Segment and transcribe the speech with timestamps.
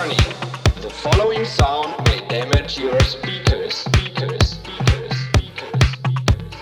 [0.00, 0.16] Warning.
[0.80, 3.74] The following sound may damage your speakers.
[3.74, 4.46] Speakers.
[4.46, 5.18] Speakers.
[5.26, 5.84] Speakers.
[5.92, 6.56] Speakers.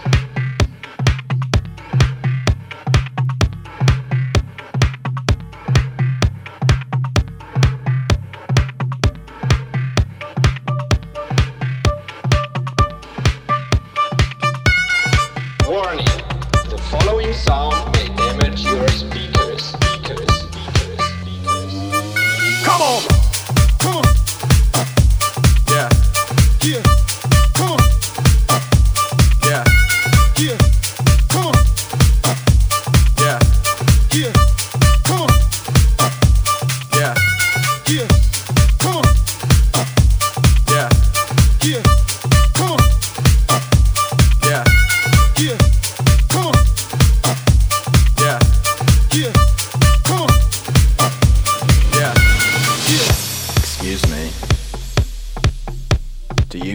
[15.69, 16.05] Warning.
[16.71, 18.09] The following sound may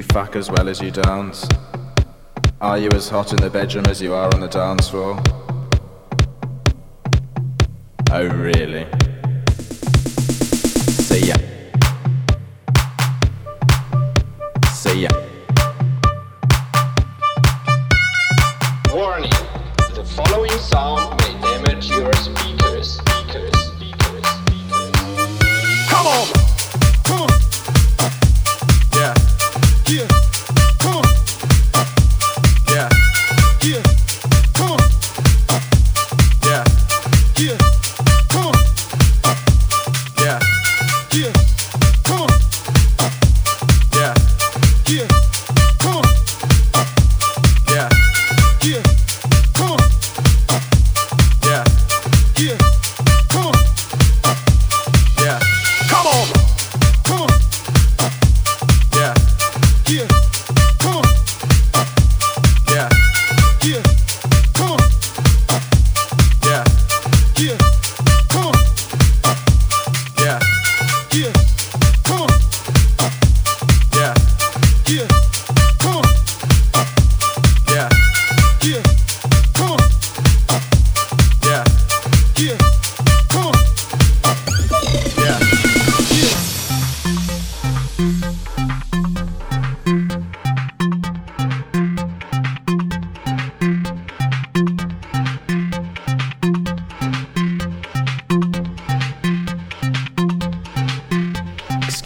[0.03, 1.47] you fuck as well as you dance?
[2.59, 5.21] Are you as hot in the bedroom as you are on the dance floor?
[8.11, 8.85] Oh, really?
[11.07, 11.35] See ya.
[14.71, 15.09] See ya.
[18.93, 19.31] Warning.
[19.95, 21.02] The following sound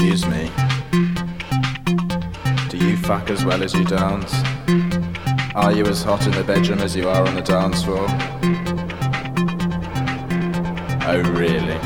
[0.09, 0.49] Excuse me.
[2.69, 4.33] Do you fuck as well as you dance?
[5.53, 8.05] Are you as hot in the bedroom as you are on the dance floor?
[11.03, 11.77] Oh, really?